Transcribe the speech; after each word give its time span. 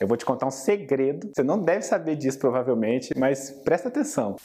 Eu 0.00 0.06
vou 0.06 0.16
te 0.16 0.24
contar 0.24 0.46
um 0.46 0.50
segredo. 0.50 1.30
Você 1.34 1.42
não 1.42 1.58
deve 1.58 1.82
saber 1.82 2.14
disso 2.14 2.38
provavelmente, 2.38 3.12
mas 3.18 3.50
presta 3.50 3.88
atenção. 3.88 4.36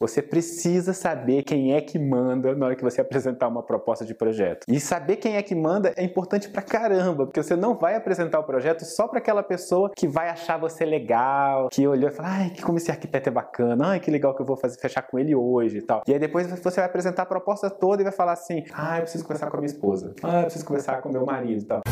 Você 0.00 0.20
precisa 0.20 0.92
saber 0.92 1.44
quem 1.44 1.72
é 1.74 1.80
que 1.80 2.00
manda 2.00 2.52
na 2.56 2.66
hora 2.66 2.74
que 2.74 2.82
você 2.82 3.00
apresentar 3.00 3.46
uma 3.46 3.62
proposta 3.62 4.04
de 4.04 4.12
projeto. 4.12 4.64
E 4.66 4.80
saber 4.80 5.16
quem 5.16 5.36
é 5.36 5.42
que 5.42 5.54
manda 5.54 5.94
é 5.96 6.02
importante 6.02 6.48
pra 6.48 6.60
caramba, 6.60 7.24
porque 7.24 7.40
você 7.40 7.54
não 7.54 7.76
vai 7.76 7.94
apresentar 7.94 8.40
o 8.40 8.42
projeto 8.42 8.84
só 8.84 9.06
para 9.06 9.18
aquela 9.18 9.44
pessoa 9.44 9.92
que 9.94 10.08
vai 10.08 10.28
achar 10.28 10.58
você 10.58 10.84
legal, 10.84 11.68
que 11.70 11.86
olhou 11.86 12.10
e 12.10 12.12
falou: 12.12 12.32
ai, 12.32 12.52
como 12.60 12.76
esse 12.76 12.90
arquiteto 12.90 13.28
é 13.28 13.32
bacana, 13.32 13.90
ai, 13.90 14.00
que 14.00 14.10
legal 14.10 14.34
que 14.34 14.42
eu 14.42 14.46
vou 14.46 14.56
fazer, 14.56 14.80
fechar 14.80 15.02
com 15.02 15.16
ele 15.16 15.34
hoje 15.34 15.78
e 15.78 15.82
tal. 15.82 16.02
E 16.08 16.12
aí 16.12 16.18
depois 16.18 16.48
você 16.48 16.80
vai 16.80 16.86
apresentar 16.86 17.22
a 17.22 17.26
proposta 17.26 17.70
toda 17.70 18.02
e 18.02 18.04
vai 18.04 18.12
falar 18.12 18.32
assim: 18.32 18.64
ah, 18.72 18.98
eu 18.98 19.02
preciso 19.02 19.22
conversar 19.22 19.48
com 19.48 19.56
a 19.56 19.60
minha 19.60 19.72
esposa, 19.72 20.12
ah, 20.24 20.38
eu 20.38 20.44
preciso 20.44 20.66
conversar 20.66 21.00
com 21.00 21.08
o 21.08 21.12
meu 21.12 21.24
marido 21.24 21.62
e 21.62 21.66
tal. 21.66 21.82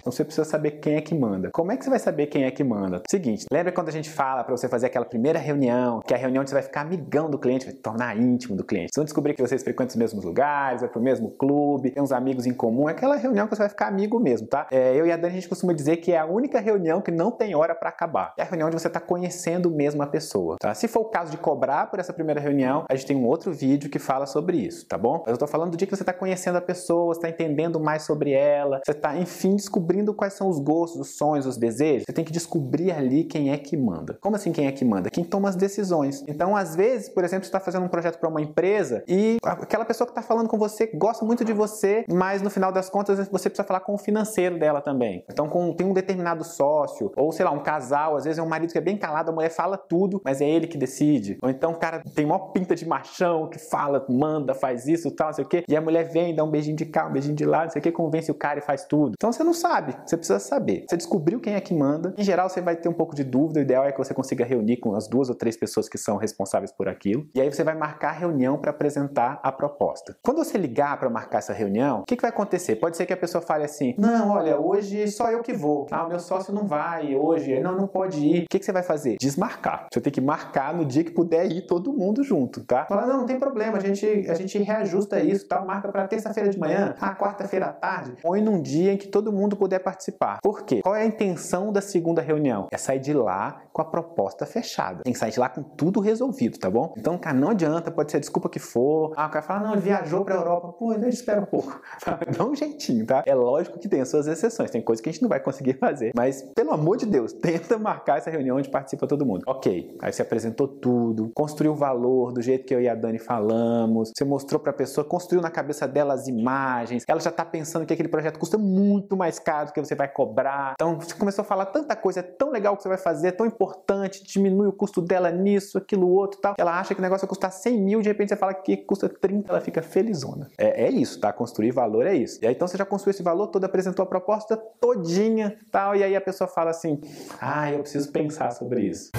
Então 0.00 0.10
você 0.10 0.24
precisa 0.24 0.44
saber 0.44 0.72
quem 0.72 0.94
é 0.94 1.00
que 1.00 1.14
manda. 1.14 1.50
Como 1.52 1.70
é 1.70 1.76
que 1.76 1.84
você 1.84 1.90
vai 1.90 1.98
saber 1.98 2.26
quem 2.26 2.44
é 2.44 2.50
que 2.50 2.64
manda? 2.64 3.02
Seguinte, 3.08 3.46
lembra 3.52 3.70
quando 3.70 3.88
a 3.88 3.92
gente 3.92 4.08
fala 4.08 4.42
para 4.42 4.56
você 4.56 4.68
fazer 4.68 4.86
aquela 4.86 5.04
primeira 5.04 5.38
reunião, 5.38 6.00
que 6.00 6.14
é 6.14 6.16
a 6.16 6.20
reunião 6.20 6.46
você 6.46 6.54
vai 6.54 6.62
ficar 6.62 6.80
amigão 6.80 7.30
do 7.30 7.38
cliente, 7.38 7.66
vai 7.66 7.74
tornar 7.74 8.16
íntimo 8.16 8.56
do 8.56 8.64
cliente. 8.64 8.88
Vocês 8.92 8.96
vão 8.96 9.04
descobrir 9.04 9.34
que 9.34 9.42
vocês 9.42 9.62
frequentam 9.62 9.90
os 9.90 9.96
mesmos 9.96 10.24
lugares, 10.24 10.80
vai 10.80 10.90
pro 10.90 11.00
mesmo 11.00 11.30
clube, 11.30 11.90
tem 11.90 12.02
uns 12.02 12.12
amigos 12.12 12.46
em 12.46 12.54
comum, 12.54 12.88
é 12.88 12.92
aquela 12.92 13.16
reunião 13.16 13.46
que 13.46 13.54
você 13.54 13.62
vai 13.62 13.68
ficar 13.68 13.88
amigo 13.88 14.18
mesmo, 14.18 14.46
tá? 14.46 14.66
É, 14.70 14.98
eu 14.98 15.06
e 15.06 15.12
a 15.12 15.16
Dani 15.16 15.32
a 15.32 15.34
gente 15.34 15.48
costuma 15.48 15.72
dizer 15.72 15.98
que 15.98 16.12
é 16.12 16.18
a 16.18 16.24
única 16.24 16.58
reunião 16.60 17.00
que 17.00 17.10
não 17.10 17.30
tem 17.30 17.54
hora 17.54 17.74
para 17.74 17.90
acabar. 17.90 18.32
É 18.38 18.42
a 18.42 18.46
reunião 18.46 18.68
onde 18.68 18.80
você 18.80 18.88
está 18.88 19.00
conhecendo 19.00 19.70
mesmo 19.70 20.02
a 20.02 20.06
pessoa, 20.06 20.56
tá? 20.58 20.74
Se 20.74 20.88
for 20.88 21.00
o 21.00 21.04
caso 21.04 21.30
de 21.30 21.36
cobrar 21.36 21.90
por 21.90 22.00
essa 22.00 22.12
primeira 22.12 22.40
reunião, 22.40 22.84
a 22.88 22.94
gente 22.94 23.06
tem 23.06 23.16
um 23.16 23.26
outro 23.26 23.52
vídeo 23.52 23.90
que 23.90 23.98
fala 23.98 24.24
sobre 24.24 24.56
isso, 24.56 24.86
tá 24.86 24.96
bom? 24.96 25.22
Mas 25.26 25.32
eu 25.32 25.38
tô 25.38 25.46
falando 25.46 25.72
do 25.72 25.76
dia 25.76 25.86
que 25.86 25.94
você 25.94 26.02
está 26.02 26.12
conhecendo 26.12 26.56
a 26.56 26.62
pessoa, 26.62 27.14
você 27.14 27.20
tá 27.20 27.28
entendendo 27.28 27.78
mais 27.78 28.02
sobre 28.02 28.32
ela, 28.32 28.80
você 28.84 28.94
tá, 28.94 29.16
enfim, 29.16 29.56
descobrindo 29.56 29.89
quais 30.14 30.34
são 30.34 30.48
os 30.48 30.58
gostos, 30.58 31.00
os 31.00 31.16
sonhos, 31.16 31.46
os 31.46 31.56
desejos, 31.56 32.04
você 32.06 32.12
tem 32.12 32.24
que 32.24 32.32
descobrir 32.32 32.92
ali 32.92 33.24
quem 33.24 33.50
é 33.50 33.58
que 33.58 33.76
manda. 33.76 34.18
Como 34.20 34.36
assim 34.36 34.52
quem 34.52 34.66
é 34.66 34.72
que 34.72 34.84
manda? 34.84 35.10
Quem 35.10 35.24
toma 35.24 35.48
as 35.48 35.56
decisões. 35.56 36.24
Então, 36.26 36.56
às 36.56 36.76
vezes, 36.76 37.08
por 37.08 37.24
exemplo, 37.24 37.44
você 37.44 37.48
está 37.48 37.60
fazendo 37.60 37.84
um 37.84 37.88
projeto 37.88 38.18
para 38.18 38.28
uma 38.28 38.40
empresa 38.40 39.02
e 39.06 39.38
aquela 39.42 39.84
pessoa 39.84 40.06
que 40.06 40.12
está 40.12 40.22
falando 40.22 40.48
com 40.48 40.58
você 40.58 40.86
gosta 40.94 41.24
muito 41.24 41.44
de 41.44 41.52
você, 41.52 42.04
mas 42.10 42.42
no 42.42 42.50
final 42.50 42.72
das 42.72 42.88
contas 42.88 43.18
você 43.28 43.48
precisa 43.48 43.66
falar 43.66 43.80
com 43.80 43.94
o 43.94 43.98
financeiro 43.98 44.58
dela 44.58 44.80
também. 44.80 45.24
Então, 45.30 45.48
com, 45.48 45.72
tem 45.72 45.86
um 45.86 45.92
determinado 45.92 46.44
sócio, 46.44 47.12
ou 47.16 47.32
sei 47.32 47.44
lá, 47.44 47.50
um 47.50 47.62
casal, 47.62 48.16
às 48.16 48.24
vezes 48.24 48.38
é 48.38 48.42
um 48.42 48.48
marido 48.48 48.72
que 48.72 48.78
é 48.78 48.80
bem 48.80 48.96
calado, 48.96 49.30
a 49.30 49.34
mulher 49.34 49.50
fala 49.50 49.76
tudo, 49.76 50.20
mas 50.24 50.40
é 50.40 50.48
ele 50.48 50.66
que 50.66 50.78
decide. 50.78 51.38
Ou 51.42 51.50
então 51.50 51.72
o 51.72 51.78
cara 51.78 52.02
tem 52.14 52.26
maior 52.26 52.50
pinta 52.52 52.74
de 52.74 52.86
machão 52.86 53.48
que 53.48 53.58
fala, 53.58 54.04
manda, 54.08 54.54
faz 54.54 54.86
isso, 54.86 55.10
tal, 55.10 55.28
não 55.28 55.34
sei 55.34 55.44
o 55.44 55.48
quê, 55.48 55.64
e 55.68 55.76
a 55.76 55.80
mulher 55.80 56.10
vem, 56.10 56.34
dá 56.34 56.44
um 56.44 56.50
beijinho 56.50 56.76
de 56.76 56.86
cá, 56.86 57.06
um 57.06 57.12
beijinho 57.12 57.34
de 57.34 57.44
lá, 57.44 57.64
não 57.64 57.70
sei 57.70 57.80
o 57.80 57.82
quê, 57.82 57.92
convence 57.92 58.30
o 58.30 58.34
cara 58.34 58.58
e 58.58 58.62
faz 58.62 58.84
tudo. 58.84 59.14
Então 59.14 59.32
você 59.32 59.42
não 59.42 59.54
sabe, 59.54 59.79
você 60.04 60.16
precisa 60.16 60.38
saber. 60.38 60.84
Você 60.88 60.96
descobriu 60.96 61.40
quem 61.40 61.54
é 61.54 61.60
que 61.60 61.74
manda. 61.74 62.14
Em 62.16 62.24
geral, 62.24 62.48
você 62.48 62.60
vai 62.60 62.76
ter 62.76 62.88
um 62.88 62.92
pouco 62.92 63.14
de 63.14 63.24
dúvida. 63.24 63.60
O 63.60 63.62
ideal 63.62 63.84
é 63.84 63.92
que 63.92 63.98
você 63.98 64.14
consiga 64.14 64.44
reunir 64.44 64.78
com 64.78 64.94
as 64.94 65.08
duas 65.08 65.28
ou 65.28 65.34
três 65.34 65.56
pessoas 65.56 65.88
que 65.88 65.98
são 65.98 66.16
responsáveis 66.16 66.72
por 66.72 66.88
aquilo. 66.88 67.26
E 67.34 67.40
aí 67.40 67.50
você 67.50 67.64
vai 67.64 67.74
marcar 67.74 68.10
a 68.10 68.12
reunião 68.12 68.58
para 68.58 68.70
apresentar 68.70 69.40
a 69.42 69.52
proposta. 69.52 70.16
Quando 70.22 70.38
você 70.38 70.58
ligar 70.58 70.98
para 70.98 71.10
marcar 71.10 71.38
essa 71.38 71.52
reunião, 71.52 72.00
o 72.00 72.04
que, 72.04 72.16
que 72.16 72.22
vai 72.22 72.30
acontecer? 72.30 72.76
Pode 72.76 72.96
ser 72.96 73.06
que 73.06 73.12
a 73.12 73.16
pessoa 73.16 73.42
fale 73.42 73.64
assim: 73.64 73.94
Não, 73.98 74.30
olha, 74.30 74.58
hoje 74.58 75.08
só 75.08 75.30
eu 75.30 75.42
que 75.42 75.52
vou. 75.52 75.86
Ah, 75.90 76.04
o 76.04 76.08
meu 76.08 76.18
sócio 76.18 76.52
não 76.52 76.66
vai 76.66 77.14
hoje. 77.14 77.60
Não, 77.60 77.76
não 77.76 77.86
pode 77.86 78.24
ir. 78.24 78.44
O 78.44 78.46
que, 78.48 78.58
que 78.58 78.64
você 78.64 78.72
vai 78.72 78.82
fazer? 78.82 79.16
Desmarcar. 79.20 79.86
Você 79.92 80.00
tem 80.00 80.12
que 80.12 80.20
marcar 80.20 80.74
no 80.74 80.84
dia 80.84 81.04
que 81.04 81.10
puder 81.10 81.50
ir 81.50 81.66
todo 81.66 81.92
mundo 81.92 82.22
junto, 82.22 82.64
tá? 82.64 82.86
Fala, 82.86 83.06
não, 83.06 83.18
não 83.18 83.26
tem 83.26 83.38
problema, 83.38 83.78
a 83.78 83.80
gente, 83.80 84.06
a 84.28 84.34
gente 84.34 84.58
reajusta 84.58 85.20
isso, 85.20 85.46
tá? 85.46 85.60
Marca 85.64 85.88
para 85.88 86.08
terça-feira 86.08 86.50
de 86.50 86.58
manhã, 86.58 86.94
ah, 87.00 87.14
quarta-feira 87.14 87.66
à 87.66 87.72
tarde. 87.72 88.16
Põe 88.20 88.40
num 88.40 88.60
dia 88.60 88.92
em 88.92 88.96
que 88.96 89.08
todo 89.08 89.32
mundo 89.32 89.56
puder 89.56 89.69
participar. 89.78 90.38
Por 90.42 90.64
quê? 90.64 90.80
Qual 90.82 90.94
é 90.94 91.02
a 91.02 91.06
intenção 91.06 91.72
da 91.72 91.80
segunda 91.80 92.20
reunião? 92.20 92.66
É 92.70 92.76
sair 92.76 92.98
de 92.98 93.12
lá 93.12 93.62
com 93.72 93.82
a 93.82 93.84
proposta 93.84 94.46
fechada. 94.46 95.02
Tem 95.02 95.12
que 95.12 95.18
sair 95.18 95.30
de 95.30 95.40
lá 95.40 95.48
com 95.48 95.62
tudo 95.62 96.00
resolvido, 96.00 96.58
tá 96.58 96.70
bom? 96.70 96.94
Então, 96.96 97.16
cara, 97.18 97.36
não 97.36 97.50
adianta, 97.50 97.90
pode 97.90 98.10
ser 98.10 98.18
a 98.18 98.20
desculpa 98.20 98.48
que 98.48 98.58
for. 98.58 99.12
Ah, 99.16 99.26
o 99.26 99.30
cara 99.30 99.42
fala, 99.42 99.60
não, 99.60 99.72
ele 99.72 99.82
viajou 99.82 100.24
pra 100.24 100.34
Europa. 100.34 100.72
Pô, 100.72 100.92
então 100.92 101.08
espera 101.08 101.40
um 101.40 101.46
pouco. 101.46 101.80
Dá 102.36 102.44
um 102.44 102.54
jeitinho, 102.54 103.06
tá? 103.06 103.22
É 103.26 103.34
lógico 103.34 103.78
que 103.78 103.88
tem 103.88 104.00
as 104.00 104.08
suas 104.08 104.26
exceções, 104.26 104.70
tem 104.70 104.82
coisas 104.82 105.02
que 105.02 105.08
a 105.08 105.12
gente 105.12 105.22
não 105.22 105.28
vai 105.28 105.40
conseguir 105.40 105.74
fazer. 105.78 106.12
Mas, 106.14 106.42
pelo 106.54 106.72
amor 106.72 106.96
de 106.96 107.06
Deus, 107.06 107.32
tenta 107.40 107.78
marcar 107.78 108.18
essa 108.18 108.30
reunião 108.30 108.56
onde 108.56 108.68
participa 108.68 109.06
todo 109.06 109.24
mundo. 109.24 109.44
Ok, 109.46 109.96
aí 110.00 110.12
você 110.12 110.22
apresentou 110.22 110.66
tudo, 110.66 111.30
construiu 111.34 111.72
o 111.72 111.76
valor 111.76 112.32
do 112.32 112.42
jeito 112.42 112.64
que 112.64 112.74
eu 112.74 112.80
e 112.80 112.88
a 112.88 112.94
Dani 112.94 113.18
falamos, 113.18 114.12
você 114.16 114.24
mostrou 114.24 114.60
pra 114.60 114.72
pessoa, 114.72 115.04
construiu 115.04 115.42
na 115.42 115.50
cabeça 115.50 115.86
dela 115.86 116.14
as 116.14 116.26
imagens, 116.26 117.04
ela 117.06 117.20
já 117.20 117.30
tá 117.30 117.44
pensando 117.44 117.86
que 117.86 117.92
aquele 117.92 118.08
projeto 118.08 118.38
custa 118.38 118.58
muito 118.58 119.16
mais 119.16 119.38
caro 119.38 119.59
do 119.64 119.72
que 119.72 119.80
você 119.80 119.94
vai 119.94 120.08
cobrar. 120.08 120.74
Então 120.74 120.98
você 120.98 121.14
começou 121.14 121.42
a 121.42 121.44
falar 121.44 121.66
tanta 121.66 121.94
coisa, 121.96 122.20
é 122.20 122.22
tão 122.22 122.50
legal 122.50 122.76
que 122.76 122.82
você 122.82 122.88
vai 122.88 122.98
fazer, 122.98 123.28
é 123.28 123.32
tão 123.32 123.46
importante, 123.46 124.24
diminui 124.24 124.68
o 124.68 124.72
custo 124.72 125.00
dela 125.00 125.30
nisso, 125.30 125.78
aquilo, 125.78 126.08
outro 126.08 126.40
tal. 126.40 126.54
Ela 126.58 126.78
acha 126.78 126.94
que 126.94 127.00
o 127.00 127.02
negócio 127.02 127.26
vai 127.26 127.28
custar 127.28 127.52
100 127.52 127.80
mil, 127.80 128.00
de 128.00 128.08
repente 128.08 128.28
você 128.30 128.36
fala 128.36 128.54
que 128.54 128.76
custa 128.76 129.08
30, 129.08 129.50
ela 129.50 129.60
fica 129.60 129.82
felizona. 129.82 130.48
É, 130.58 130.84
é 130.86 130.90
isso, 130.90 131.20
tá? 131.20 131.32
Construir 131.32 131.70
valor 131.70 132.06
é 132.06 132.14
isso. 132.14 132.38
E 132.42 132.46
aí 132.46 132.54
então 132.54 132.66
você 132.66 132.76
já 132.76 132.84
construiu 132.84 133.12
esse 133.12 133.22
valor 133.22 133.48
todo, 133.48 133.64
apresentou 133.64 134.02
a 134.02 134.06
proposta 134.06 134.56
todinha 134.56 135.56
tal, 135.70 135.96
e 135.96 136.02
aí 136.02 136.16
a 136.16 136.20
pessoa 136.20 136.48
fala 136.48 136.70
assim: 136.70 137.00
ah, 137.40 137.70
eu 137.70 137.80
preciso 137.80 138.10
pensar 138.12 138.50
sobre 138.52 138.82
isso. 138.82 139.10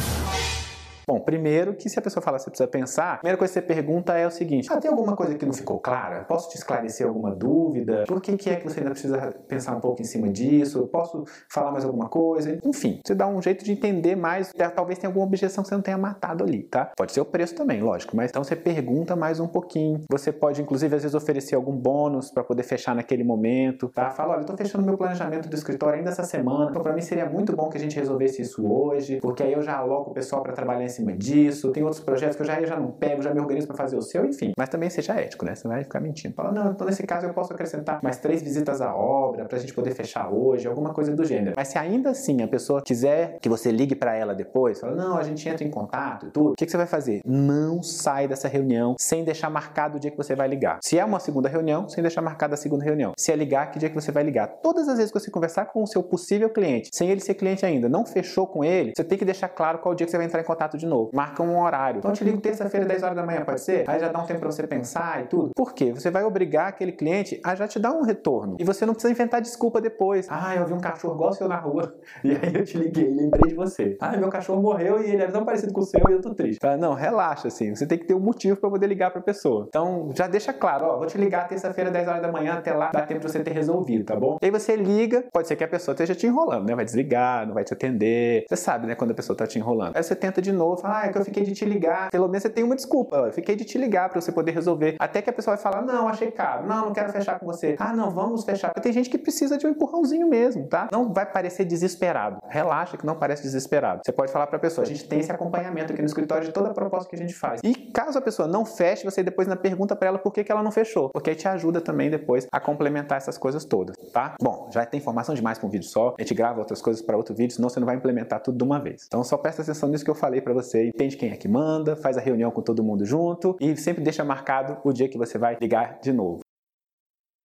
Bom, 1.08 1.20
primeiro 1.20 1.74
que 1.74 1.90
se 1.90 1.98
a 1.98 2.02
pessoa 2.02 2.22
fala 2.22 2.38
você 2.40 2.50
precisa 2.50 2.68
pensar, 2.68 3.14
a 3.14 3.18
primeira 3.18 3.38
coisa 3.38 3.54
que 3.54 3.60
você 3.60 3.66
pergunta 3.66 4.18
é 4.18 4.28
o 4.28 4.32
seguinte: 4.32 4.72
ah, 4.72 4.78
tem 4.78 4.90
alguma 4.90 5.16
coisa 5.16 5.36
que 5.36 5.46
não 5.46 5.54
ficou 5.54 5.80
clara? 5.80 6.24
Posso 6.26 6.50
te 6.50 6.58
esclarecer 6.58 7.08
alguma 7.08 7.34
dúvida? 7.34 8.04
Por 8.08 8.22
que, 8.22 8.38
que 8.38 8.50
é 8.50 8.56
que 8.56 8.64
você 8.64 8.80
ainda 8.80 8.92
precisa 8.92 9.34
pensar 9.48 9.76
um 9.76 9.80
pouco 9.80 10.02
em 10.02 10.06
cima 10.06 10.30
disso? 10.30 10.88
Posso 10.88 11.24
falar 11.50 11.72
mais 11.72 11.86
alguma 11.86 12.10
coisa? 12.10 12.60
Enfim, 12.64 13.00
você 13.06 13.16
dá 13.16 13.28
um 13.28 13.42
jeito 13.42 13.64
de 13.64 13.72
entender 13.72 14.16
mais. 14.16 14.52
Talvez 14.76 15.00
tenha 15.00 15.10
alguma 15.10 15.26
objeção 15.26 15.64
que 15.64 15.70
você 15.70 15.76
não 15.76 15.82
tenha 15.82 15.98
matado 15.98 16.44
ali, 16.44 16.64
tá? 16.64 16.92
Pode 16.96 17.12
ser 17.12 17.22
o 17.22 17.26
preço 17.26 17.56
também, 17.56 17.82
lógico, 17.82 18.16
mas 18.16 18.30
então 18.30 18.44
você 18.44 18.56
pergunta 18.56 19.16
mais 19.16 19.40
um 19.40 19.48
pouquinho. 19.48 20.04
Você 20.10 20.32
pode, 20.32 20.62
inclusive, 20.62 20.96
às 20.96 21.02
vezes 21.02 21.16
oferecer 21.16 21.56
algum 21.56 21.76
bônus 21.76 22.32
para 22.32 22.44
poder 22.44 22.64
fechar 22.64 22.96
naquele 22.96 23.24
momento, 23.24 23.90
tá? 23.90 24.12
Fala, 24.12 24.34
olha, 24.34 24.42
eu 24.42 24.46
tô 24.46 24.56
fechando 24.56 24.86
meu 24.86 24.98
planejamento 24.98 25.50
do 25.50 25.56
escritório 25.56 25.98
ainda 25.98 26.10
essa 26.10 26.24
semana, 26.24 26.70
então 26.70 26.82
para 26.82 26.94
mim 26.94 27.02
seria 27.02 27.26
muito 27.26 27.56
bom 27.56 27.70
que 27.70 27.78
a 27.78 27.80
gente 27.80 27.96
resolvesse 27.96 28.42
isso 28.42 28.66
hoje, 28.66 29.20
porque 29.22 29.44
aí 29.44 29.54
eu 29.54 29.62
já 29.62 29.78
aloco 29.78 30.12
o 30.12 30.14
pessoal 30.14 30.44
para 30.44 30.54
trabalhar 30.54 30.86
cima 30.92 31.14
disso, 31.14 31.72
tem 31.72 31.84
outros 31.84 32.02
projetos 32.02 32.36
que 32.36 32.42
eu 32.42 32.46
já, 32.46 32.62
já 32.64 32.80
não 32.80 32.92
pego, 32.92 33.22
já 33.22 33.34
me 33.34 33.40
organizo 33.40 33.68
para 33.68 33.76
fazer 33.76 33.96
o 33.98 34.02
seu, 34.02 34.26
enfim. 34.26 34.52
Mas 34.58 34.70
também 34.70 34.90
seja 34.90 35.14
ético, 35.14 35.46
né? 35.46 35.56
Você 35.56 35.68
vai 35.68 35.84
ficar 35.84 36.00
mentindo. 36.00 36.36
Fala, 36.36 36.52
não, 36.52 36.72
então 36.72 36.86
nesse 36.86 37.04
caso 37.04 37.26
eu 37.26 37.34
posso 37.34 37.54
acrescentar 37.54 38.00
mais 38.04 38.18
três 38.18 38.42
visitas 38.42 38.82
à 38.82 38.96
obra 38.96 39.46
pra 39.46 39.58
gente 39.58 39.74
poder 39.74 39.92
fechar 39.92 40.30
hoje, 40.32 40.68
alguma 40.68 40.94
coisa 40.94 41.16
do 41.16 41.26
gênero. 41.26 41.54
Mas 41.56 41.70
se 41.70 41.78
ainda 41.78 42.12
assim 42.12 42.42
a 42.42 42.48
pessoa 42.48 42.82
quiser 42.82 43.38
que 43.42 43.50
você 43.50 43.72
ligue 43.72 43.96
para 43.96 44.16
ela 44.16 44.36
depois, 44.36 44.80
fala, 44.80 44.96
não, 44.96 45.18
a 45.18 45.24
gente 45.24 45.48
entra 45.48 45.66
em 45.66 45.70
contato 45.70 46.28
e 46.28 46.32
tudo, 46.32 46.52
o 46.52 46.56
que, 46.56 46.66
que 46.66 46.72
você 46.72 46.78
vai 46.78 46.88
fazer? 46.88 47.22
Não 47.26 47.82
sai 47.82 48.28
dessa 48.28 48.48
reunião 48.48 48.96
sem 48.98 49.24
deixar 49.24 49.50
marcado 49.50 49.98
o 49.98 50.00
dia 50.00 50.12
que 50.12 50.18
você 50.18 50.36
vai 50.36 50.48
ligar. 50.48 50.80
Se 50.84 50.98
é 50.98 51.06
uma 51.06 51.20
segunda 51.20 51.50
reunião, 51.50 51.88
sem 51.88 52.02
deixar 52.02 52.22
marcada 52.22 52.54
a 52.54 52.58
segunda 52.58 52.84
reunião. 52.84 53.14
Se 53.18 53.32
é 53.32 53.36
ligar, 53.36 53.72
que 53.72 53.80
dia 53.80 53.90
que 53.90 53.96
você 53.96 54.12
vai 54.12 54.24
ligar? 54.24 54.48
Todas 54.62 54.88
as 54.88 54.98
vezes 54.98 55.12
que 55.12 55.20
você 55.20 55.32
conversar 55.32 55.66
com 55.66 55.84
o 55.84 55.88
seu 55.88 56.04
possível 56.04 56.50
cliente, 56.50 56.90
sem 56.94 57.10
ele 57.10 57.22
ser 57.22 57.36
cliente 57.36 57.66
ainda, 57.66 57.88
não 57.88 58.06
fechou 58.06 58.48
com 58.48 58.64
ele, 58.64 58.94
você 58.96 59.04
tem 59.04 59.18
que 59.18 59.26
deixar 59.26 59.50
claro 59.50 59.80
qual 59.80 59.96
dia 59.96 60.06
que 60.06 60.12
você 60.12 60.18
vai 60.18 60.26
entrar 60.26 60.42
em 60.42 60.46
contato 60.46 60.78
de 60.82 60.88
novo. 60.88 61.12
Marca 61.14 61.42
um 61.42 61.60
horário. 61.60 62.00
Então 62.00 62.12
eu 62.12 62.16
te 62.16 62.24
ligo 62.24 62.42
terça-feira, 62.42 62.86
10 62.86 63.04
horas 63.04 63.16
da 63.16 63.26
manhã, 63.26 63.46
pode 63.46 63.62
ser? 63.62 63.90
Aí 63.90 64.00
já 64.00 64.10
dá 64.10 64.20
um 64.20 64.26
tempo 64.26 64.40
para 64.40 64.52
você 64.52 64.66
pensar 64.68 65.24
e 65.24 65.28
tudo. 65.28 65.52
Por 65.56 65.74
quê? 65.74 65.94
Você 65.94 66.10
vai 66.10 66.24
obrigar 66.24 66.68
aquele 66.68 66.92
cliente 66.92 67.40
a 67.44 67.56
já 67.56 67.68
te 67.68 67.80
dar 67.80 67.92
um 67.92 68.04
retorno. 68.04 68.58
E 68.60 68.64
você 68.64 68.86
não 68.86 68.94
precisa 68.94 69.12
inventar 69.12 69.42
desculpa 69.42 69.80
depois. 69.80 70.28
Ah, 70.30 70.56
eu 70.56 70.66
vi 70.66 70.74
um 70.74 70.80
cachorro 70.80 71.16
igual 71.16 71.34
seu 71.34 71.48
na 71.48 71.58
rua. 71.58 71.96
E 72.24 72.32
aí 72.32 72.54
eu 72.54 72.64
te 72.64 72.78
liguei, 72.78 73.10
lembrei 73.10 73.50
de 73.50 73.56
você. 73.56 73.98
Ah, 74.00 74.16
meu 74.16 74.30
cachorro 74.30 74.62
morreu 74.62 75.02
e 75.04 75.10
ele 75.10 75.24
era 75.24 75.32
tão 75.32 75.44
parecido 75.44 75.74
com 75.74 75.82
o 75.82 75.84
seu 75.84 76.02
e 76.08 76.14
eu 76.14 76.22
tô 76.22 76.34
triste. 76.36 76.60
Ah, 76.64 76.78
não, 76.78 76.94
relaxa, 76.94 77.48
assim. 77.48 77.74
Você 77.74 77.86
tem 77.86 77.98
que 77.98 78.06
ter 78.06 78.14
um 78.14 78.20
motivo 78.20 78.60
para 78.60 78.70
poder 78.70 78.88
ligar 78.88 79.12
pra 79.12 79.22
pessoa. 79.22 79.66
Então 79.68 80.10
já 80.16 80.28
deixa 80.28 80.54
claro, 80.54 80.86
ó, 80.86 80.98
vou 80.98 81.08
te 81.08 81.18
ligar 81.18 81.48
terça-feira, 81.48 81.90
10 81.90 82.08
horas 82.08 82.22
da 82.22 82.32
manhã, 82.32 82.54
até 82.54 82.74
lá, 82.74 82.92
dá 82.94 83.02
tempo 83.02 83.22
pra 83.22 83.30
você 83.30 83.40
ter 83.40 83.52
resolvido, 83.52 84.06
tá 84.06 84.16
bom? 84.16 84.38
E 84.42 84.46
aí 84.46 84.52
você 84.52 84.76
liga, 84.76 85.24
pode 85.32 85.48
ser 85.48 85.56
que 85.56 85.64
a 85.64 85.68
pessoa 85.68 85.94
esteja 85.94 86.14
te 86.14 86.28
enrolando, 86.28 86.68
né? 86.68 86.76
Vai 86.76 86.86
desligar, 86.86 87.46
não 87.48 87.54
vai 87.54 87.64
te 87.64 87.74
atender. 87.74 88.46
Você 88.48 88.56
sabe, 88.56 88.88
né, 88.88 88.96
quando 88.96 89.12
a 89.12 89.14
pessoa 89.14 89.36
tá 89.36 89.48
te 89.48 89.58
enrolando. 89.58 89.96
Aí 89.96 90.04
você 90.04 90.16
tenta 90.16 90.42
de 90.42 90.52
novo, 90.52 90.71
fala, 90.78 91.02
ah, 91.02 91.06
é 91.06 91.10
que 91.10 91.18
eu 91.18 91.26
fiquei 91.26 91.44
de 91.44 91.54
te 91.54 91.66
ligar. 91.66 92.10
Pelo 92.10 92.28
menos 92.28 92.44
você 92.44 92.50
tem 92.50 92.64
uma 92.64 92.76
desculpa. 92.76 93.18
Eu 93.18 93.34
fiquei 93.34 93.56
de 93.56 93.66
te 93.66 93.78
ligar 93.78 94.10
para 94.10 94.20
você 94.20 94.32
poder 94.32 94.52
resolver. 94.52 94.96
Até 95.00 95.22
que 95.22 95.30
a 95.30 95.34
pessoa 95.34 95.56
vai 95.56 95.64
falar: 95.64 95.82
não, 95.82 96.08
achei 96.08 96.32
caro. 96.32 96.66
Não, 96.68 96.86
não 96.86 96.94
quero 96.94 97.12
fechar 97.12 97.40
com 97.40 97.46
você. 97.46 97.76
Ah, 97.80 97.94
não, 97.94 98.12
vamos 98.12 98.44
fechar. 98.44 98.70
Porque 98.70 98.82
tem 98.82 98.94
gente 98.94 99.10
que 99.10 99.18
precisa 99.18 99.58
de 99.58 99.66
um 99.66 99.70
empurrãozinho 99.70 100.28
mesmo, 100.28 100.68
tá? 100.68 100.88
Não 100.92 101.12
vai 101.14 101.26
parecer 101.26 101.66
desesperado. 101.66 102.40
Relaxa 102.48 102.98
que 102.98 103.06
não 103.06 103.16
parece 103.16 103.44
desesperado. 103.44 104.02
Você 104.06 104.12
pode 104.12 104.32
falar 104.32 104.48
para 104.48 104.58
a 104.58 104.60
pessoa: 104.60 104.86
a 104.86 104.88
gente 104.88 105.08
tem 105.08 105.20
esse 105.20 105.32
acompanhamento 105.32 105.94
aqui 105.94 106.02
no 106.02 106.08
escritório 106.08 106.46
de 106.46 106.54
toda 106.54 106.70
a 106.70 106.74
proposta 106.74 107.10
que 107.10 107.16
a 107.16 107.20
gente 107.20 107.34
faz. 107.34 107.62
E 107.64 107.74
caso 107.74 108.18
a 108.18 108.22
pessoa 108.22 108.48
não 108.48 108.66
feche, 108.66 109.04
você 109.04 109.24
depois 109.24 109.48
na 109.48 109.56
pergunta 109.56 109.96
para 109.96 110.08
ela 110.08 110.20
por 110.20 110.32
que, 110.32 110.44
que 110.44 110.52
ela 110.52 110.64
não 110.64 110.72
fechou. 110.72 111.10
Porque 111.10 111.30
aí 111.30 111.36
te 111.36 111.48
ajuda 111.48 111.82
também 111.82 112.10
depois 112.10 112.48
a 112.52 112.60
complementar 112.60 113.18
essas 113.18 113.38
coisas 113.38 113.66
todas, 113.66 113.96
tá? 114.12 114.36
Bom, 114.42 114.70
já 114.72 114.86
tem 114.86 115.00
informação 115.00 115.36
demais 115.36 115.58
para 115.58 115.68
um 115.68 115.70
vídeo 115.70 115.88
só. 115.88 116.16
A 116.18 116.22
gente 116.22 116.34
grava 116.34 116.60
outras 116.60 116.82
coisas 116.82 117.02
para 117.02 117.18
outro 117.18 117.34
vídeo, 117.36 117.56
senão 117.56 117.70
você 117.70 117.80
não 117.80 117.86
vai 117.86 117.96
implementar 117.96 118.42
tudo 118.42 118.58
de 118.58 118.64
uma 118.64 118.80
vez. 118.80 119.06
Então 119.08 119.24
só 119.24 119.38
presta 119.38 119.62
atenção 119.62 119.90
nisso 119.90 120.04
que 120.04 120.12
eu 120.12 120.16
falei 120.16 120.42
para 120.42 120.54
você. 120.62 120.88
Entende 120.88 121.18
quem 121.18 121.32
é 121.32 121.36
que 121.36 121.48
manda, 121.48 121.96
faz 121.96 122.18
a 122.18 122.22
reunião 122.22 122.52
com 122.52 122.62
todo 122.62 122.84
mundo 122.84 123.06
junto 123.06 123.56
e 123.60 123.76
sempre 123.78 124.04
deixa 124.04 124.24
marcado 124.24 124.78
o 124.84 124.94
dia 124.94 125.10
que 125.10 125.18
você 125.18 125.38
vai 125.38 125.58
ligar 125.60 126.00
de 126.02 126.12
novo. 126.12 126.41